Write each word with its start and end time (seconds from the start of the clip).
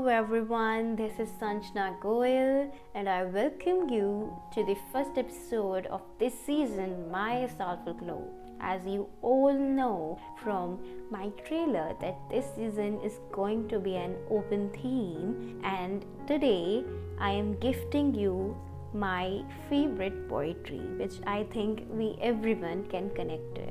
Hello 0.00 0.06
everyone, 0.06 0.96
this 0.96 1.18
is 1.18 1.28
Sanjna 1.38 2.00
Goyal 2.00 2.72
and 2.94 3.10
I 3.10 3.24
welcome 3.24 3.90
you 3.90 4.34
to 4.54 4.64
the 4.64 4.74
first 4.90 5.18
episode 5.18 5.84
of 5.88 6.00
this 6.18 6.32
season, 6.46 7.10
My 7.10 7.46
Soulful 7.58 7.92
Glow. 7.92 8.26
As 8.58 8.80
you 8.86 9.06
all 9.20 9.52
know 9.52 10.18
from 10.42 10.78
my 11.10 11.28
trailer 11.46 11.94
that 12.00 12.16
this 12.30 12.46
season 12.56 12.98
is 13.02 13.20
going 13.32 13.68
to 13.68 13.78
be 13.78 13.96
an 13.96 14.16
open 14.30 14.70
theme 14.70 15.60
and 15.62 16.06
today 16.26 16.82
I 17.18 17.32
am 17.32 17.58
gifting 17.58 18.14
you 18.14 18.56
my 18.94 19.44
favorite 19.68 20.26
poetry 20.26 20.80
which 20.96 21.20
I 21.26 21.42
think 21.52 21.84
we 21.90 22.16
everyone 22.22 22.86
can 22.86 23.10
connect 23.10 23.56
to. 23.56 23.70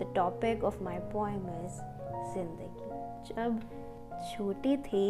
The 0.00 0.06
topic 0.06 0.64
of 0.64 0.80
my 0.80 0.98
poem 1.14 1.48
is 1.64 1.80
Zindagi. 2.34 2.82
जब 3.26 3.60
छोटे 4.24 4.76
थे 4.86 5.06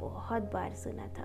बहुत 0.00 0.42
बार 0.42 0.74
सुना 0.74 1.06
था। 1.06 1.24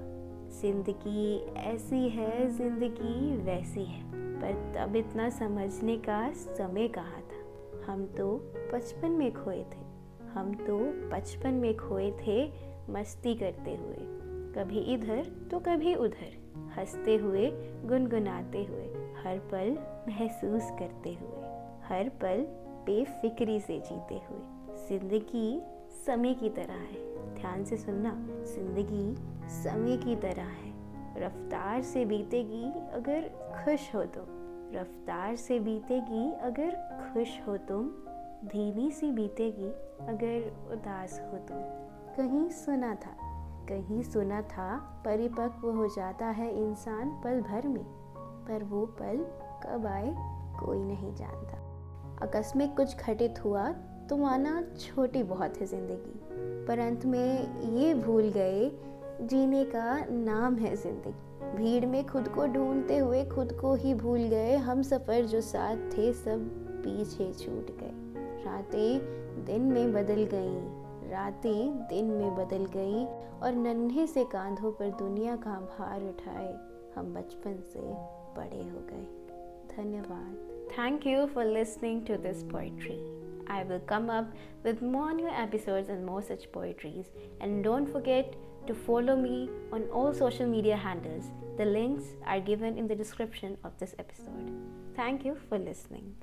ज़िंदगी 0.61 1.37
ऐसी 1.53 2.09
है, 2.09 2.49
ज़िंदगी 2.49 3.37
वैसी 3.37 3.83
है, 3.83 4.03
पर 4.41 4.73
तब 4.75 4.95
इतना 4.95 5.29
समझने 5.29 5.97
का 5.97 6.31
समय 6.33 6.87
कहाँ 6.87 7.21
था? 7.21 7.91
हम 7.91 8.05
तो 8.05 8.35
बचपन 8.73 9.11
में 9.11 9.33
खोए 9.33 9.63
थे। 9.63 9.81
हम 10.29 10.53
तो 10.53 10.77
बचपन 11.09 11.53
में 11.53 11.77
खोए 11.77 12.11
थे 12.11 12.45
मस्ती 12.89 13.35
करते 13.35 13.75
हुए। 13.75 13.97
कभी 14.55 14.79
इधर 14.79 15.47
तो 15.51 15.59
कभी 15.59 15.95
उधर, 15.95 16.31
हँसते 16.77 17.15
हुए, 17.15 17.51
गुनगुनाते 17.85 18.63
हुए, 18.63 18.85
हर 19.23 19.39
पल 19.51 19.77
महसूस 20.07 20.71
करते 20.79 21.13
हुए, 21.13 21.41
हर 21.83 22.09
पल 22.09 22.45
बेफिक्री 22.85 23.59
से 23.59 23.79
जीते 23.79 24.15
हुए। 24.15 24.41
ज़िंदगी 24.87 25.61
समय 26.05 26.33
की 26.33 26.49
तरह 26.49 26.73
है। 26.73 27.22
ध्यान 27.33 27.63
से 27.63 27.77
सुनना। 27.77 28.13
ज़िंदगी 28.45 29.15
समय 29.53 29.97
की 29.97 30.15
तरह 30.15 30.43
है। 30.43 30.71
रफ्तार 31.17 31.81
से 31.81 32.05
बीतेगी 32.05 32.63
अगर 32.93 33.29
खुश 33.55 33.93
हो 33.95 34.03
तुम। 34.05 34.25
रफ्तार 34.75 35.35
से 35.35 35.59
बीतेगी 35.59 36.31
अगर 36.41 36.75
खुश 37.03 37.39
हो 37.47 37.57
तुम। 37.67 37.89
धीमी 38.47 38.91
सी 38.91 39.11
बीतेगी 39.11 39.69
अगर 40.07 40.71
उदास 40.73 41.19
हो 41.21 41.37
तुम। 41.39 41.57
कहीं 42.15 42.49
सुना 42.49 42.93
था, 42.95 43.15
कहीं 43.69 44.01
सुना 44.03 44.41
था, 44.41 44.75
परिपक्व 45.05 45.69
हो 45.71 45.87
जाता 45.87 46.25
है 46.25 46.49
इंसान 46.61 47.09
पल 47.23 47.41
भर 47.41 47.67
में। 47.67 47.83
पर 48.47 48.63
वो 48.63 48.85
पल 48.99 49.25
कब 49.63 49.85
आए 49.85 50.13
कोई 50.59 50.79
नहीं 50.79 51.13
जानता। 51.15 51.57
आकस्मिक 52.25 52.75
कुछ 52.75 52.97
घटित 52.97 53.43
हुआ 53.43 53.71
तो 54.09 54.17
माना 54.17 54.61
छोटी 54.79 55.23
बहुत 55.23 55.57
है 55.57 55.65
ज़िंदगी। 55.65 56.32
पर 56.67 56.79
अंत 56.79 57.05
में 57.05 57.77
ये 57.77 57.93
भूल 57.93 58.29
गए, 58.29 58.71
जीने 59.21 59.63
का 59.65 60.05
नाम 60.05 60.55
है 60.55 60.75
ज़िंदगी। 60.75 61.55
भीड़ 61.57 61.85
में 61.85 62.05
खुद 62.07 62.27
को 62.27 62.45
ढूंढते 62.47 62.97
हुए 62.97 63.25
खुद 63.25 63.51
को 63.53 63.73
ही 63.75 63.93
भूल 63.93 64.19
गए, 64.19 64.55
हम 64.55 64.81
सफ़र 64.81 65.25
जो 65.25 65.41
साथ 65.41 65.75
थे 65.75 66.13
सब 66.13 66.47
पीछे 66.85 67.31
छूट 67.33 67.71
गए। 67.79 67.93
रातें 68.43 69.45
दिन 69.45 69.61
में 69.61 69.93
बदल 69.93 70.23
गई, 70.33 70.57
रातें 71.09 71.87
दिन 71.87 72.05
में 72.05 72.35
बदल 72.35 72.65
गई, 72.65 73.05
और 73.43 73.53
नन्हे 73.53 74.07
से 74.07 74.23
कांधों 74.23 74.71
पर 74.71 74.89
दुनिया 74.89 75.35
का 75.35 75.51
भार 75.51 76.03
उठाए, 76.03 76.53
हम 76.95 77.13
बचपन 77.13 77.61
से 77.73 77.79
बड़े 78.37 78.63
हो 78.63 78.79
गए। 78.91 79.05
धन्यवाद। 79.75 80.35
Thank 80.71 81.07
you 81.07 81.25
for 81.25 81.45
listening 81.45 82.01
to 82.05 82.15
this 82.15 82.43
poetry 82.43 83.12
I 83.53 83.63
will 83.63 83.79
come 83.93 84.09
up 84.09 84.33
with 84.63 84.81
more 84.81 85.13
new 85.13 85.29
episodes 85.29 85.89
and 85.89 86.05
more 86.05 86.21
such 86.21 86.51
poetries. 86.51 87.11
And 87.39 87.63
don't 87.63 87.87
forget 87.95 88.35
to 88.67 88.73
follow 88.73 89.15
me 89.15 89.49
on 89.71 89.83
all 89.89 90.13
social 90.13 90.47
media 90.47 90.75
handles. 90.75 91.25
The 91.57 91.65
links 91.65 92.05
are 92.25 92.39
given 92.39 92.77
in 92.77 92.87
the 92.87 92.95
description 92.95 93.57
of 93.63 93.77
this 93.77 93.95
episode. 93.99 94.53
Thank 94.95 95.25
you 95.25 95.37
for 95.49 95.59
listening. 95.59 96.15